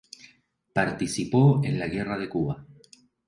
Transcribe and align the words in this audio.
Participó 0.73 1.61
en 1.63 1.77
la 1.77 1.87
Guerra 1.87 2.17
de 2.17 2.27
Cuba. 2.27 2.65